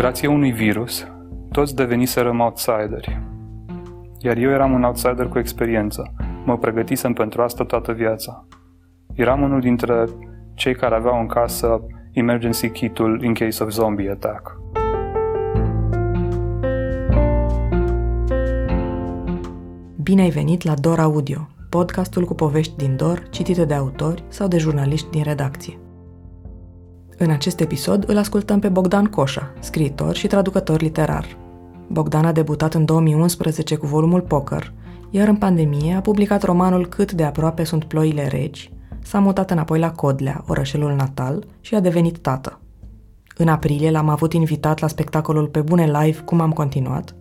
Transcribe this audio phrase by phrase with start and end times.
[0.00, 1.06] Grație unui virus,
[1.52, 3.22] toți deveniserăm outsideri.
[4.18, 6.14] Iar eu eram un outsider cu experiență.
[6.44, 8.46] Mă pregătisem pentru asta toată viața.
[9.14, 10.04] Eram unul dintre
[10.54, 11.80] cei care aveau în casă
[12.12, 14.60] emergency kit-ul in case of zombie attack.
[20.02, 24.48] Bine ai venit la Dor Audio, podcastul cu povești din Dor, citite de autori sau
[24.48, 25.78] de jurnaliști din redacție.
[27.22, 31.36] În acest episod îl ascultăm pe Bogdan Coșa, scriitor și traducător literar.
[31.88, 34.72] Bogdan a debutat în 2011 cu volumul Poker,
[35.10, 39.78] iar în pandemie a publicat romanul Cât de aproape sunt ploile regi, s-a mutat înapoi
[39.78, 42.60] la Codlea, orășelul natal, și a devenit tată.
[43.36, 47.14] În aprilie l-am avut invitat la spectacolul Pe Bune Live Cum am continuat,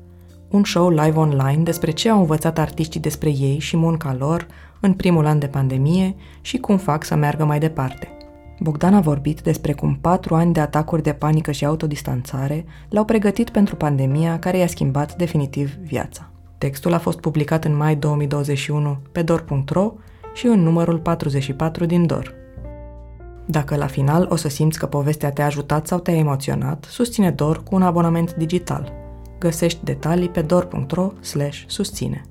[0.50, 4.48] un show live online despre ce au învățat artiștii despre ei și munca lor
[4.80, 8.14] în primul an de pandemie și cum fac să meargă mai departe–
[8.62, 13.50] Bogdan a vorbit despre cum patru ani de atacuri de panică și autodistanțare l-au pregătit
[13.50, 16.30] pentru pandemia care i-a schimbat definitiv viața.
[16.58, 19.94] Textul a fost publicat în mai 2021 pe dor.ro
[20.34, 22.34] și în numărul 44 din Dor.
[23.46, 27.64] Dacă la final o să simți că povestea te-a ajutat sau te-a emoționat, susține Dor
[27.64, 28.94] cu un abonament digital.
[29.40, 31.12] Găsești detalii pe dor.ro
[31.68, 32.22] susține.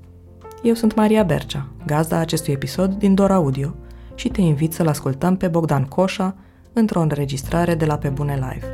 [0.63, 3.75] Eu sunt Maria Bercea, gazda acestui episod din Dor Audio–
[4.19, 6.35] și te invit să-l ascultăm pe Bogdan Coșa
[6.73, 8.67] într-o înregistrare de la Pe Bune Live.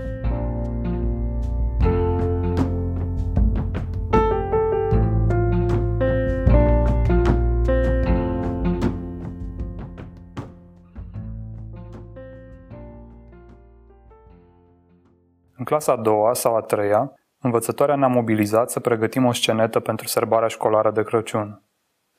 [15.57, 20.07] În clasa a doua sau a treia, învățătoarea ne-a mobilizat să pregătim o scenetă pentru
[20.07, 21.61] sărbarea școlară de Crăciun.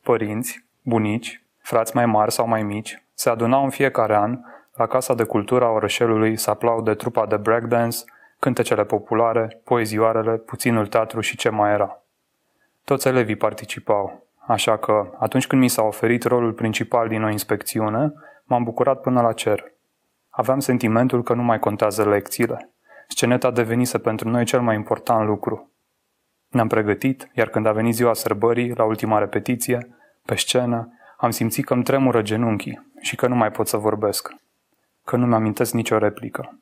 [0.02, 4.38] Părinți, bunici, frați mai mari sau mai mici, se adunau în fiecare an
[4.74, 7.98] la Casa de Cultură a orășelului să aplaude trupa de breakdance,
[8.38, 12.02] cântecele populare, poezioarele, puținul teatru și ce mai era.
[12.84, 18.12] Toți elevii participau, așa că, atunci când mi s-a oferit rolul principal din o inspecțiune,
[18.44, 19.72] m-am bucurat până la cer.
[20.30, 22.70] Aveam sentimentul că nu mai contează lecțiile.
[23.08, 25.70] Sceneta devenise pentru noi cel mai important lucru.
[26.48, 31.64] Ne-am pregătit, iar când a venit ziua sărbării, la ultima repetiție, pe scenă, am simțit
[31.64, 34.34] că îmi tremură genunchii și că nu mai pot să vorbesc,
[35.04, 36.60] că nu mi-amintesc nicio replică.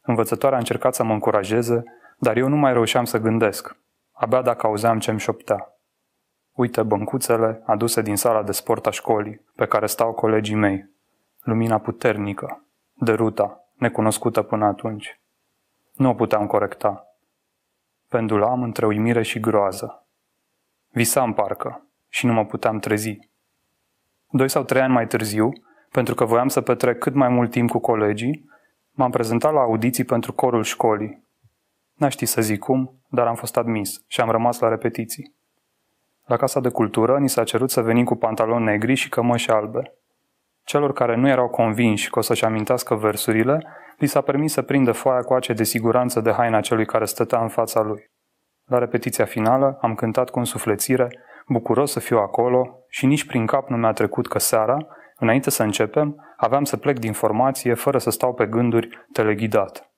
[0.00, 1.84] Învățătoarea a încercat să mă încurajeze,
[2.18, 3.76] dar eu nu mai reușeam să gândesc,
[4.12, 5.70] abia dacă auzeam ce-mi șoptea.
[6.52, 10.90] Uite băncuțele aduse din sala de sport a școlii, pe care stau colegii mei.
[11.40, 15.20] Lumina puternică, de ruta, necunoscută până atunci.
[15.92, 17.06] Nu o puteam corecta.
[18.08, 20.06] Pendulam între uimire și groază.
[20.88, 23.18] Visam parcă și nu mă puteam trezi.
[24.30, 25.52] Doi sau trei ani mai târziu,
[25.90, 28.50] pentru că voiam să petrec cât mai mult timp cu colegii,
[28.90, 31.24] m-am prezentat la audiții pentru corul școlii.
[31.94, 35.34] N-aș ști să zic cum, dar am fost admis și am rămas la repetiții.
[36.24, 39.92] La Casa de Cultură ni s-a cerut să venim cu pantaloni negri și cămăși albe.
[40.64, 43.66] Celor care nu erau convinși că o să-și amintească versurile,
[43.98, 47.40] li s-a permis să prindă foaia cu ace de siguranță de haina celui care stătea
[47.42, 48.10] în fața lui.
[48.64, 51.08] La repetiția finală am cântat cu însuflețire
[51.46, 54.86] bucuros să fiu acolo și nici prin cap nu mi-a trecut că seara,
[55.16, 59.90] înainte să începem, aveam să plec din formație fără să stau pe gânduri teleghidat.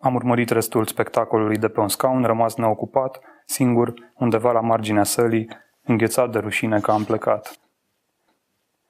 [0.00, 5.48] Am urmărit restul spectacolului de pe un scaun rămas neocupat, singur, undeva la marginea sălii,
[5.82, 7.58] înghețat de rușine că am plecat.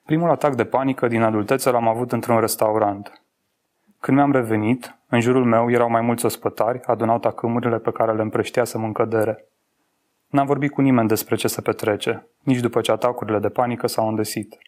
[0.04, 3.22] Primul atac de panică din adultețe l-am avut într-un restaurant.
[4.00, 8.22] Când mi-am revenit, în jurul meu erau mai mulți ospătari, adunau tacâmurile pe care le
[8.22, 9.44] împrăștea să în cădere.
[10.30, 14.08] N-am vorbit cu nimeni despre ce se petrece, nici după ce atacurile de panică s-au
[14.08, 14.58] îndesit.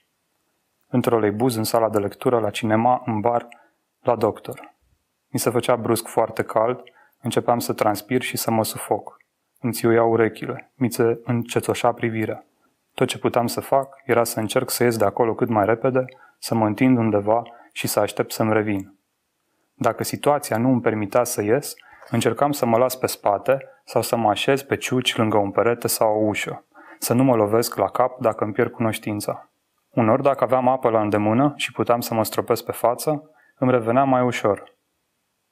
[0.88, 3.48] Într-o leibuz, în sala de lectură, la cinema, în bar,
[4.00, 4.74] la doctor.
[5.28, 6.82] Mi se făcea brusc foarte cald,
[7.20, 9.16] începeam să transpir și să mă sufoc.
[9.60, 12.44] Îmi țiuia urechile, mi se încetoșa privirea.
[12.94, 16.04] Tot ce puteam să fac era să încerc să ies de acolo cât mai repede,
[16.38, 17.42] să mă întind undeva
[17.72, 18.94] și să aștept să-mi revin.
[19.75, 21.75] Dacă situația nu îmi permitea să ies,
[22.14, 25.88] încercam să mă las pe spate sau să mă așez pe ciuci lângă un perete
[25.88, 26.64] sau o ușă,
[26.99, 29.50] să nu mă lovesc la cap dacă îmi pierd cunoștința.
[29.91, 34.05] Unor, dacă aveam apă la îndemână și puteam să mă stropesc pe față, îmi revenea
[34.05, 34.76] mai ușor.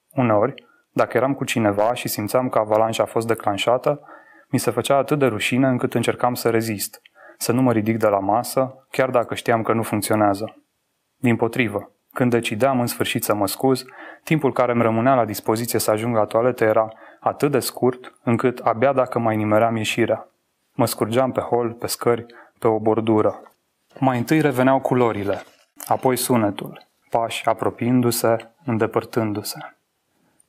[0.09, 4.01] Uneori, dacă eram cu cineva și simțeam că avalanșa a fost declanșată,
[4.49, 7.01] mi se făcea atât de rușine încât încercam să rezist,
[7.37, 10.55] să nu mă ridic de la masă, chiar dacă știam că nu funcționează.
[11.15, 13.85] Din potrivă, când decideam în sfârșit să mă scuz,
[14.23, 18.59] timpul care îmi rămânea la dispoziție să ajung la toaletă era atât de scurt, încât
[18.59, 20.27] abia dacă mai nimeream ieșirea.
[20.73, 22.25] Mă scurgeam pe hol, pe scări,
[22.59, 23.41] pe o bordură.
[23.99, 25.43] Mai întâi reveneau culorile,
[25.85, 29.75] apoi sunetul, pași apropiindu-se, îndepărtându-se.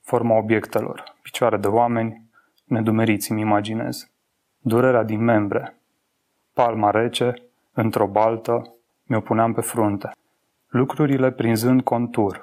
[0.01, 2.21] forma obiectelor, picioare de oameni,
[2.63, 4.09] nedumeriți îmi imaginez.
[4.59, 5.75] Durerea din membre,
[6.53, 7.33] palma rece,
[7.73, 8.73] într-o baltă,
[9.03, 10.11] mi-o puneam pe frunte.
[10.73, 12.41] Lucrurile prinzând contur.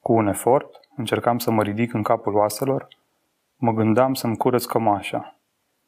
[0.00, 2.88] Cu un efort, încercam să mă ridic în capul oaselor,
[3.56, 5.36] mă gândeam să-mi curăț cămașa.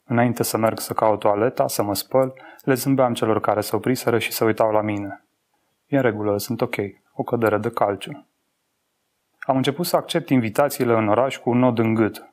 [0.05, 4.19] Înainte să merg să caut toaleta, să mă spăl, le zâmbeam celor care se opriseră
[4.19, 5.25] și se uitau la mine.
[5.87, 6.77] E în regulă, sunt ok,
[7.13, 8.27] o cădere de calciu.
[9.41, 12.33] Am început să accept invitațiile în oraș cu un nod în gât.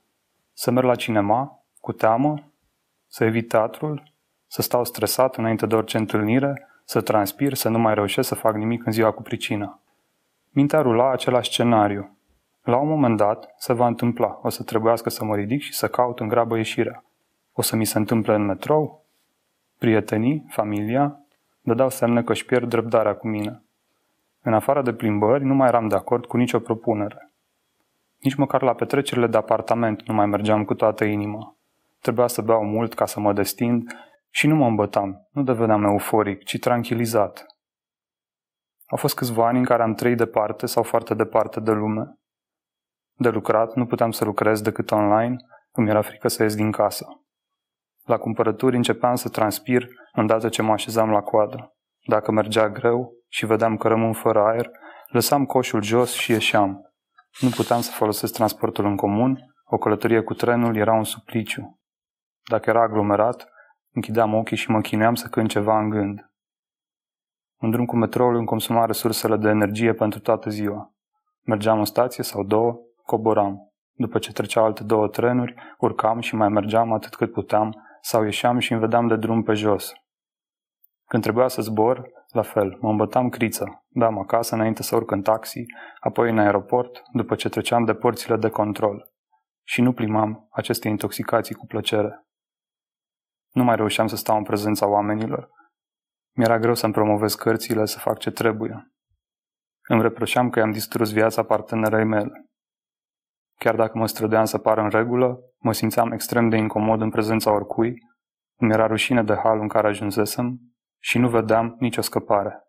[0.53, 2.43] Să merg la cinema, cu teamă,
[3.07, 4.03] să evit teatrul,
[4.47, 8.55] să stau stresat înainte de orice întâlnire, să transpir, să nu mai reușesc să fac
[8.55, 9.79] nimic în ziua cu pricină.
[10.49, 12.17] Mintea rula același scenariu.
[12.63, 15.87] La un moment dat se va întâmpla, o să trebuiască să mă ridic și să
[15.87, 17.03] caut în grabă ieșirea.
[17.53, 19.05] O să mi se întâmple în metrou?
[19.77, 21.19] Prietenii, familia,
[21.61, 23.61] dădeau semne că își pierd răbdarea cu mine.
[24.41, 27.31] În afară de plimbări, nu mai eram de acord cu nicio propunere.
[28.19, 31.55] Nici măcar la petrecerile de apartament nu mai mergeam cu toată inima.
[32.01, 33.91] Trebuia să beau mult ca să mă destind
[34.33, 37.45] și nu mă îmbătam, nu deveneam euforic, ci tranquilizat.
[38.85, 42.19] Au fost câțiva ani în care am trăit departe sau foarte departe de lume.
[43.13, 45.35] De lucrat, nu puteam să lucrez decât online,
[45.71, 47.05] îmi era frică să ies din casă.
[48.03, 51.75] La cumpărături începeam să transpir îndată ce mă așezam la coadă.
[52.07, 54.69] Dacă mergea greu și vedeam că rămân fără aer,
[55.07, 56.93] lăsam coșul jos și ieșeam.
[57.39, 61.79] Nu puteam să folosesc transportul în comun, o călătorie cu trenul era un supliciu.
[62.49, 63.50] Dacă era aglomerat,
[63.93, 66.31] închideam ochii și mă chinuiam să cânt ceva în gând.
[67.57, 70.93] În drum cu metroul îmi consuma resursele de energie pentru toată ziua.
[71.41, 73.71] Mergeam în stație sau două, coboram.
[73.91, 78.59] După ce treceau alte două trenuri, urcam și mai mergeam atât cât puteam sau ieșeam
[78.59, 79.93] și îmi vedeam de drum pe jos.
[81.05, 85.21] Când trebuia să zbor, la fel, mă îmbătam criță, beam acasă înainte să urc în
[85.21, 85.63] taxi,
[85.99, 89.09] apoi în aeroport, după ce treceam de porțile de control.
[89.63, 92.25] Și nu primam aceste intoxicații cu plăcere.
[93.51, 95.49] Nu mai reușeam să stau în prezența oamenilor.
[96.35, 98.91] Mi-era greu să-mi promovez cărțile, să fac ce trebuie.
[99.87, 102.45] Îmi reproșeam că i-am distrus viața partenerei mele.
[103.59, 107.51] Chiar dacă mă strădeam să par în regulă, mă simțeam extrem de incomod în prezența
[107.51, 107.93] oricui,
[108.59, 110.59] îmi era rușine de halul în care ajunsesem
[110.99, 112.63] și nu vedeam nicio scăpare.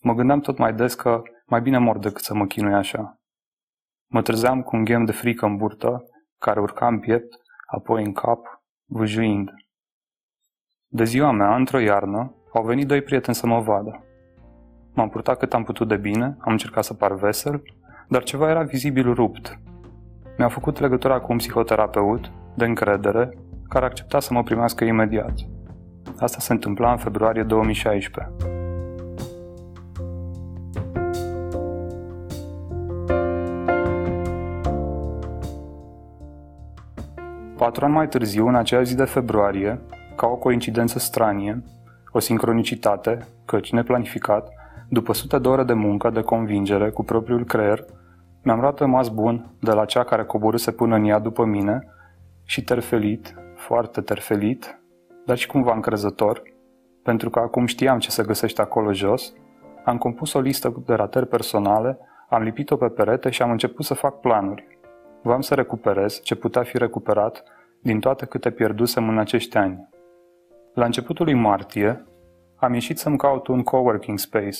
[0.00, 3.20] Mă gândeam tot mai des că mai bine mor decât să mă chinui așa.
[4.10, 6.04] Mă trezeam cu un ghem de frică în burtă,
[6.40, 7.36] care urca în piept,
[7.66, 8.57] apoi în cap,
[8.90, 9.50] vâjuind.
[10.86, 14.04] De ziua mea, într-o iarnă, au venit doi prieteni să mă vadă.
[14.94, 17.62] M-am purtat cât am putut de bine, am încercat să par vesel,
[18.08, 19.58] dar ceva era vizibil rupt.
[20.38, 23.38] Mi-a făcut legătura cu un psihoterapeut, de încredere,
[23.68, 25.34] care accepta să mă primească imediat.
[26.18, 28.32] Asta se întâmpla în februarie 2016.
[37.58, 39.80] Patru ani mai târziu, în acea zi de februarie,
[40.16, 41.62] ca o coincidență stranie,
[42.12, 44.48] o sincronicitate, căci neplanificat,
[44.88, 47.84] după sute de ore de muncă, de convingere cu propriul creier,
[48.42, 51.86] mi-am luat rămas bun de la cea care coborâse până în ea după mine
[52.44, 54.80] și terfelit, foarte terfelit,
[55.26, 56.42] dar și cumva încrezător,
[57.02, 59.32] pentru că acum știam ce se găsește acolo jos,
[59.84, 63.94] am compus o listă de ratări personale, am lipit-o pe perete și am început să
[63.94, 64.78] fac planuri.
[65.22, 67.44] Vreau să recuperez ce putea fi recuperat
[67.88, 69.88] din toate câte pierdusem în acești ani.
[70.74, 72.06] La începutul lui martie,
[72.56, 74.58] am ieșit să-mi caut un coworking space,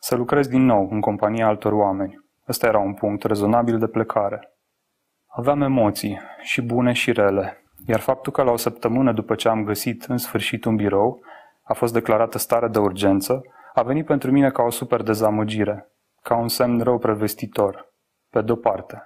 [0.00, 2.24] să lucrez din nou în compania altor oameni.
[2.48, 4.56] Ăsta era un punct rezonabil de plecare.
[5.26, 9.64] Aveam emoții, și bune și rele, iar faptul că la o săptămână după ce am
[9.64, 11.20] găsit în sfârșit un birou,
[11.62, 13.42] a fost declarată stare de urgență,
[13.74, 15.92] a venit pentru mine ca o super dezamăgire,
[16.22, 17.92] ca un semn rău prevestitor,
[18.30, 19.02] pe de-o parte.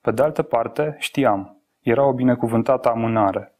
[0.00, 3.52] Pe de altă parte, știam, era o binecuvântată amânare.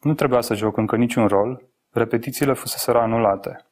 [0.00, 3.64] Nu trebuia să joc încă niciun rol, repetițiile fusese anulate.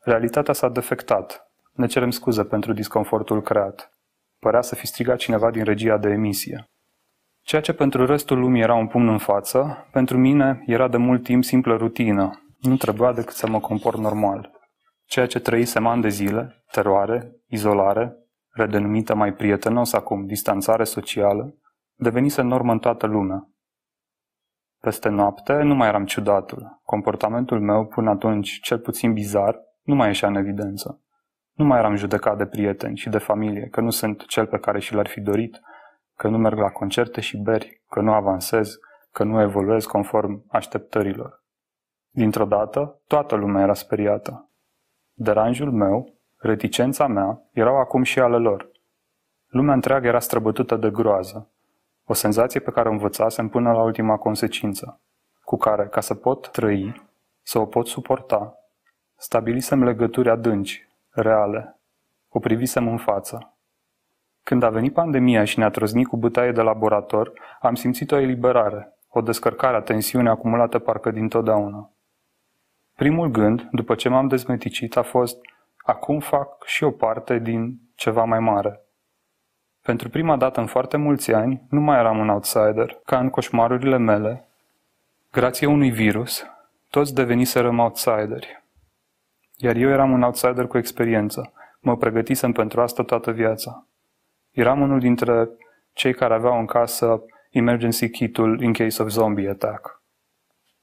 [0.00, 1.50] Realitatea s-a defectat.
[1.72, 3.90] Ne cerem scuze pentru disconfortul creat.
[4.38, 6.68] Părea să fi strigat cineva din regia de emisie.
[7.42, 11.22] Ceea ce pentru restul lumii era un pumn în față, pentru mine era de mult
[11.22, 12.42] timp simplă rutină.
[12.60, 14.50] Nu trebuia decât să mă comport normal.
[15.04, 18.16] Ceea ce trăisem ani de zile, teroare, izolare,
[18.50, 21.54] redenumită mai prietenos acum, distanțare socială,
[22.00, 23.48] devenise normă în toată lumea.
[24.80, 26.80] Peste noapte nu mai eram ciudatul.
[26.84, 31.00] Comportamentul meu, până atunci cel puțin bizar, nu mai ieșea în evidență.
[31.52, 34.80] Nu mai eram judecat de prieteni și de familie, că nu sunt cel pe care
[34.80, 35.60] și l-ar fi dorit,
[36.16, 38.78] că nu merg la concerte și beri, că nu avansez,
[39.12, 41.44] că nu evoluez conform așteptărilor.
[42.10, 44.50] Dintr-o dată, toată lumea era speriată.
[45.12, 48.70] Deranjul meu, reticența mea, erau acum și ale lor.
[49.46, 51.52] Lumea întreagă era străbătută de groază.
[52.10, 55.00] O senzație pe care o învățasem până la ultima consecință,
[55.44, 57.02] cu care, ca să pot trăi,
[57.42, 58.54] să o pot suporta,
[59.16, 61.80] stabilisem legături adânci, reale.
[62.28, 63.54] O privisem în față.
[64.42, 68.96] Când a venit pandemia și ne-a trăznit cu bătaie de laborator, am simțit o eliberare,
[69.08, 71.90] o descărcare a tensiunii acumulate parcă dintotdeauna.
[72.96, 75.38] Primul gând, după ce m-am dezmeticit, a fost
[75.76, 78.80] acum fac și o parte din ceva mai mare.
[79.90, 83.96] Pentru prima dată în foarte mulți ani, nu mai eram un outsider, ca în coșmarurile
[83.96, 84.48] mele.
[85.32, 86.46] Grație unui virus,
[86.90, 88.62] toți deveniserăm outsideri.
[89.56, 91.52] Iar eu eram un outsider cu experiență.
[91.80, 93.86] Mă pregătisem pentru asta toată viața.
[94.50, 95.48] Eram unul dintre
[95.92, 100.02] cei care aveau în casă emergency kit-ul in case of zombie attack.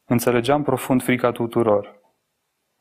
[0.05, 1.99] Înțelegeam profund frica tuturor.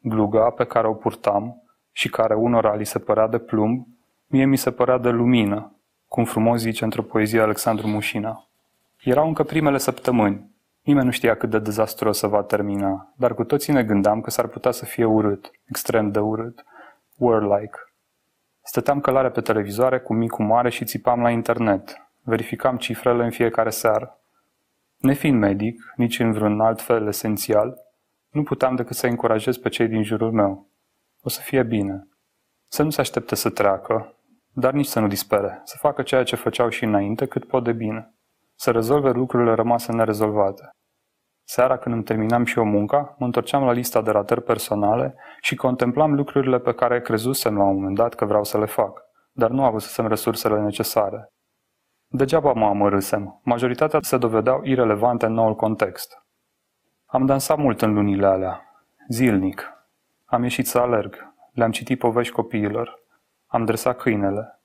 [0.00, 3.86] Gluga pe care o purtam și care unora li se părea de plumb,
[4.26, 5.70] mie mi se părea de lumină,
[6.08, 8.48] cum frumos zice într-o poezie Alexandru Mușina.
[9.02, 10.54] Erau încă primele săptămâni.
[10.82, 14.30] Nimeni nu știa cât de dezastruos se va termina, dar cu toții ne gândeam că
[14.30, 16.64] s-ar putea să fie urât, extrem de urât,
[17.16, 17.78] war-like.
[18.62, 22.08] Stăteam călare pe televizoare cu micul mare și țipam la internet.
[22.22, 24.20] Verificam cifrele în fiecare seară.
[24.96, 27.78] Nefiind medic, nici în vreun alt fel esențial,
[28.30, 30.66] nu puteam decât să încurajez pe cei din jurul meu.
[31.22, 32.08] O să fie bine.
[32.68, 34.15] Să nu se aștepte să treacă,
[34.58, 37.72] dar nici să nu dispere, să facă ceea ce făceau și înainte cât pot de
[37.72, 38.14] bine.
[38.54, 40.70] Să rezolve lucrurile rămase nerezolvate.
[41.44, 45.54] Seara când îmi terminam și eu munca, mă întorceam la lista de ratări personale și
[45.54, 49.50] contemplam lucrurile pe care crezusem la un moment dat că vreau să le fac, dar
[49.50, 51.26] nu avusesem resursele necesare.
[52.06, 56.18] Degeaba mă amărâsem, majoritatea se dovedeau irelevante în noul context.
[57.06, 58.62] Am dansat mult în lunile alea,
[59.08, 59.72] zilnic.
[60.24, 63.04] Am ieșit să alerg, le-am citit povești copiilor,
[63.56, 64.60] am dresat câinele.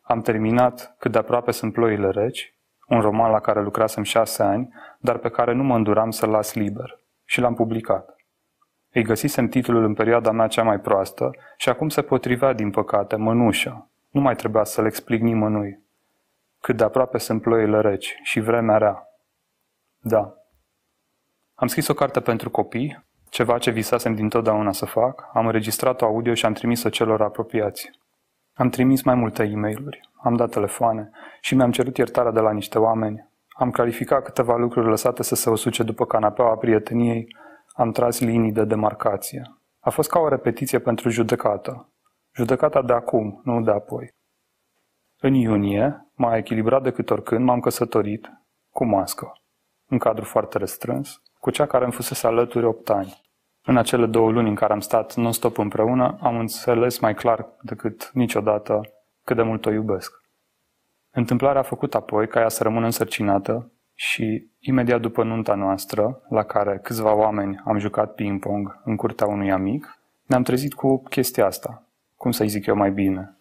[0.00, 2.54] Am terminat cât de aproape sunt ploile reci,
[2.88, 6.54] un roman la care lucrasem șase ani, dar pe care nu mă înduram să-l las
[6.54, 6.98] liber.
[7.24, 8.16] Și l-am publicat.
[8.92, 13.16] Îi găsisem titlul în perioada mea cea mai proastă și acum se potrivea, din păcate,
[13.16, 13.88] mănușa.
[14.10, 15.80] Nu mai trebuia să-l explic nimănui.
[16.60, 19.08] Cât de aproape sunt ploile reci și vremea rea.
[19.98, 20.34] Da.
[21.54, 26.34] Am scris o carte pentru copii, ceva ce visasem dintotdeauna să fac, am înregistrat-o audio
[26.34, 28.02] și am trimis-o celor apropiați.
[28.54, 32.52] Am trimis mai multe e mail am dat telefoane și mi-am cerut iertarea de la
[32.52, 33.28] niște oameni.
[33.48, 37.36] Am clarificat câteva lucruri lăsate să se osuce după canapeaua prieteniei,
[37.74, 39.42] am tras linii de demarcație.
[39.80, 41.92] A fost ca o repetiție pentru judecată.
[42.34, 44.08] Judecata de acum, nu de apoi.
[45.20, 48.30] În iunie, mai echilibrat decât oricând, m-am căsătorit
[48.70, 49.32] cu mască,
[49.86, 53.22] în cadru foarte restrâns, cu cea care îmi fusese alături 8 ani.
[53.66, 58.10] În acele două luni în care am stat non-stop împreună, am înțeles mai clar decât
[58.12, 58.80] niciodată
[59.24, 60.22] cât de mult o iubesc.
[61.10, 66.42] Întâmplarea a făcut apoi ca ea să rămână însărcinată și, imediat după nunta noastră, la
[66.42, 71.82] care câțiva oameni am jucat ping-pong în curtea unui amic, ne-am trezit cu chestia asta.
[72.16, 73.36] Cum să-i zic eu mai bine?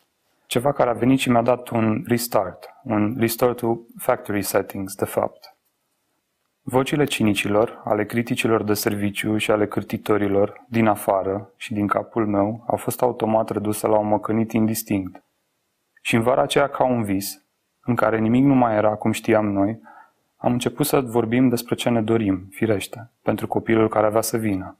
[0.46, 5.06] Ceva care a venit și mi-a dat un restart, un restore to factory settings, de
[5.06, 5.53] fapt.
[6.66, 12.64] Vocile cinicilor, ale criticilor de serviciu și ale cârtitorilor din afară și din capul meu
[12.68, 15.24] au fost automat reduse la un măcănit indistinct.
[16.02, 17.44] Și în vara aceea ca un vis,
[17.82, 19.80] în care nimic nu mai era cum știam noi,
[20.38, 24.78] am început să vorbim despre ce ne dorim, firește, pentru copilul care avea să vină.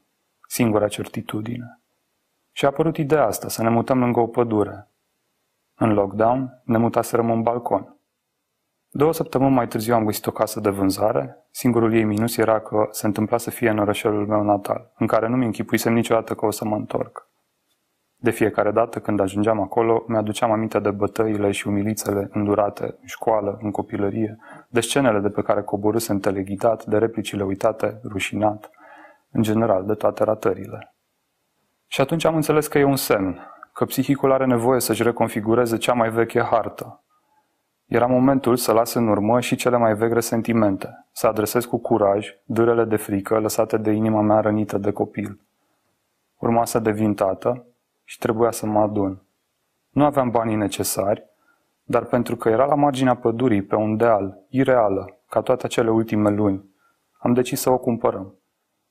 [0.48, 1.80] Singura certitudine.
[2.52, 4.88] Și a apărut ideea asta, să ne mutăm lângă o pădure.
[5.74, 7.96] În lockdown, ne mutaserăm în balcon.
[8.96, 11.46] Două săptămâni mai târziu am găsit o casă de vânzare.
[11.50, 15.28] Singurul ei minus era că se întâmpla să fie în orășelul meu natal, în care
[15.28, 17.28] nu mi închipuisem niciodată că o să mă întorc.
[18.16, 23.58] De fiecare dată când ajungeam acolo, mi-aduceam aminte de bătăile și umilițele îndurate în școală,
[23.62, 28.70] în copilărie, de scenele de pe care coborâsem teleghidat, de replicile uitate, rușinat,
[29.30, 30.94] în general, de toate ratările.
[31.86, 33.40] Și atunci am înțeles că e un semn,
[33.72, 37.03] că psihicul are nevoie să-și reconfigureze cea mai veche hartă,
[37.86, 42.28] era momentul să las în urmă și cele mai vechi resentimente, să adresez cu curaj
[42.44, 45.40] durele de frică lăsate de inima mea rănită de copil.
[46.38, 47.66] Urma să devin tată
[48.04, 49.22] și trebuia să mă adun.
[49.90, 51.24] Nu aveam banii necesari,
[51.82, 56.30] dar pentru că era la marginea pădurii, pe un deal, ireală, ca toate acele ultime
[56.30, 56.64] luni,
[57.18, 58.34] am decis să o cumpărăm.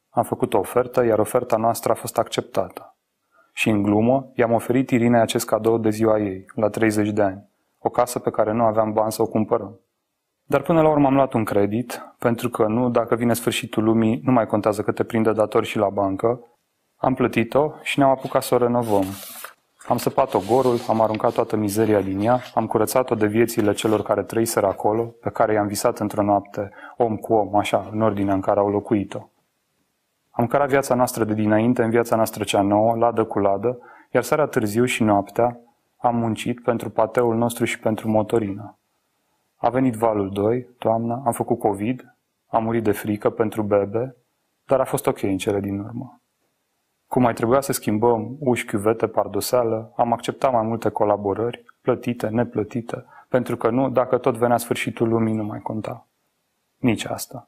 [0.10, 2.96] Am făcut o ofertă, iar oferta noastră a fost acceptată.
[3.54, 7.52] Și în glumă, i-am oferit Irinei acest cadou de ziua ei, la 30 de ani
[7.84, 9.80] o casă pe care nu aveam bani să o cumpărăm.
[10.44, 14.22] Dar până la urmă am luat un credit, pentru că nu, dacă vine sfârșitul lumii,
[14.24, 16.40] nu mai contează că te prinde datori și la bancă.
[16.96, 19.04] Am plătit-o și ne-am apucat să o renovăm.
[19.88, 24.24] Am săpat ogorul, am aruncat toată mizeria din ea, am curățat-o de viețile celor care
[24.24, 28.42] trăiseră acolo, pe care i-am visat într-o noapte, om cu om, așa, în ordinea în
[28.42, 29.30] care au locuit-o.
[30.30, 33.80] Am cărat viața noastră de dinainte în viața noastră cea nouă, ladă cu ladă,
[34.12, 35.60] iar seara târziu și noaptea
[36.04, 38.78] am muncit pentru pateul nostru și pentru motorina.
[39.56, 42.16] A venit valul 2, toamna, am făcut COVID,
[42.48, 44.16] am murit de frică pentru bebe,
[44.66, 46.22] dar a fost ok în cele din urmă.
[47.08, 53.06] Cum mai trebuia să schimbăm uși, chiuvete, pardoseală, am acceptat mai multe colaborări, plătite, neplătite,
[53.28, 56.08] pentru că nu, dacă tot venea sfârșitul lumii, nu mai conta.
[56.78, 57.48] Nici asta.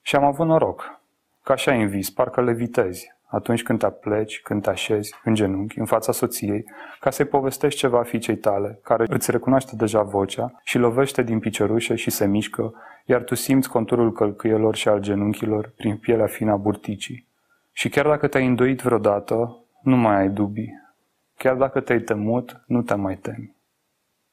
[0.00, 1.00] Și am avut noroc,
[1.42, 5.34] ca așa în vis, parcă le vitezi, atunci când te pleci, când te așezi în
[5.34, 6.64] genunchi, în fața soției,
[7.00, 11.94] ca să-i povestești ceva fiicei tale, care îți recunoaște deja vocea și lovește din piciorușe
[11.94, 16.56] și se mișcă, iar tu simți conturul călcâielor și al genunchilor prin pielea fină a
[16.56, 17.26] burticii.
[17.72, 20.78] Și chiar dacă te-ai îndoit vreodată, nu mai ai dubii.
[21.36, 23.54] Chiar dacă te-ai temut, nu te mai temi.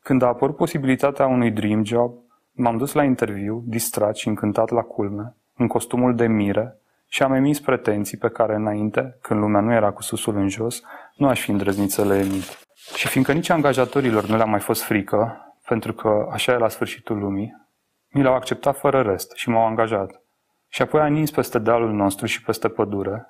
[0.03, 2.13] Când a apărut posibilitatea unui dream job,
[2.51, 6.77] m-am dus la interviu, distrat și încântat la culme, în costumul de mire,
[7.07, 10.81] și am emis pretenții pe care înainte, când lumea nu era cu susul în jos,
[11.15, 12.59] nu aș fi îndrăznit să le emit.
[12.95, 17.17] Și fiindcă nici angajatorilor nu le-a mai fost frică, pentru că așa e la sfârșitul
[17.17, 17.67] lumii,
[18.09, 20.21] mi l-au acceptat fără rest și m-au angajat.
[20.67, 23.27] Și apoi a nins peste dealul nostru și peste pădure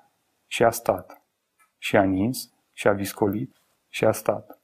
[0.47, 1.21] și a stat.
[1.77, 4.59] Și a nins și a viscolit și a stat.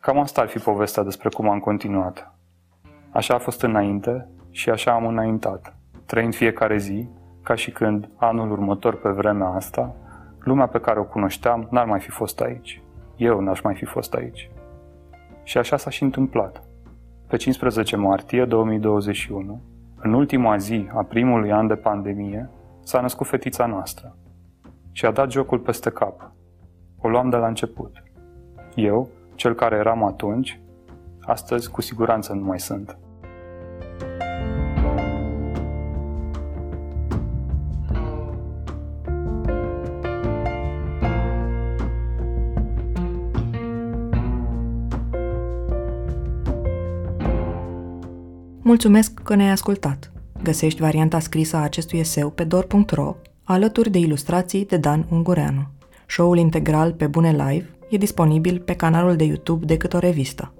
[0.00, 2.34] Cam asta ar fi povestea despre cum am continuat.
[3.12, 7.08] Așa a fost înainte și așa am înaintat, trăind fiecare zi,
[7.44, 9.94] ca și când anul următor pe vremea asta,
[10.38, 12.82] lumea pe care o cunoșteam n-ar mai fi fost aici.
[13.16, 14.50] Eu n-aș mai fi fost aici.
[15.42, 16.62] Și așa s-a și întâmplat.
[17.28, 19.60] Pe 15 martie 2021,
[19.96, 22.50] în ultima zi a primului an de pandemie,
[22.82, 24.16] s-a născut fetița noastră
[24.92, 26.30] și a dat jocul peste cap.
[27.00, 28.02] O luam de la început.
[28.74, 30.60] Eu, cel care eram atunci,
[31.20, 32.98] astăzi cu siguranță nu mai sunt.
[48.74, 50.12] Mulțumesc că ne-ai ascultat!
[50.42, 55.66] Găsești varianta scrisă a acestui eseu pe dor.ro, alături de ilustrații de Dan Ungureanu.
[56.06, 60.54] Show-ul integral pe Bune Live e disponibil pe canalul de YouTube Decât o revistă.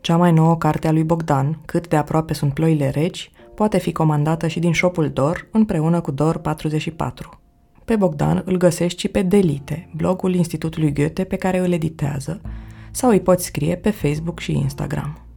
[0.00, 3.92] Cea mai nouă carte a lui Bogdan, Cât de aproape sunt ploile reci, poate fi
[3.92, 7.40] comandată și din shopul Dor împreună cu Dor 44.
[7.84, 12.40] Pe Bogdan îl găsești și pe Delite, blogul Institutului Goethe pe care îl editează,
[12.90, 15.29] sau îi poți scrie pe Facebook și Instagram.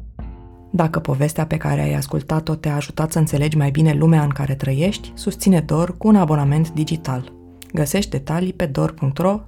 [0.76, 4.56] Dacă povestea pe care ai ascultat-o te-a ajutat să înțelegi mai bine lumea în care
[4.56, 7.34] trăiești, susține Dor cu un abonament digital.
[7.74, 9.40] Găsești detalii pe dor.ro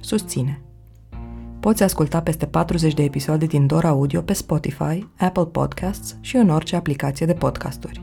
[0.00, 0.60] susține.
[1.60, 6.48] Poți asculta peste 40 de episoade din Dor Audio pe Spotify, Apple Podcasts și în
[6.48, 8.02] orice aplicație de podcasturi.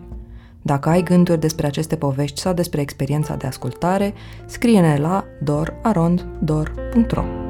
[0.61, 4.13] Dacă ai gânduri despre aceste povești sau despre experiența de ascultare,
[4.45, 7.42] scrie-ne la dor.arond.dor.ro